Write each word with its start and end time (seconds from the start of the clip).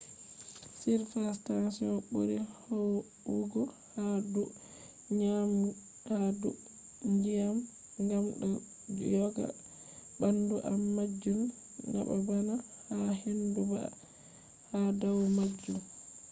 surface 0.79 1.39
tension 1.45 1.93
buri 2.11 2.37
huwugo 2.63 3.61
ha 3.93 4.05
dou 4.33 4.49
ndyiam 7.13 7.55
gam 8.07 8.25
do 8.41 8.49
joga 9.11 9.45
bandum 10.19 10.61
am 10.69 10.79
majun 10.95 11.39
nabana 11.91 12.55
ha 12.87 12.97
hindu 13.21 13.61
bah 13.71 13.89
ha 14.71 14.79
dau 14.99 15.19
majun 15.37 15.79